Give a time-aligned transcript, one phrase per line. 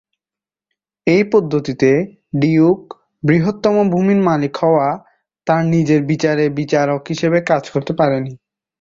[1.07, 1.89] এই পদ্ধতিতে,
[2.35, 2.81] ডিউক,
[3.23, 4.87] বৃহত্তম ভূমির মালিক হওয়া,
[5.47, 8.33] তার নিজের বিচারে বিচারক হিসাবে কাজ করতে পারেনি।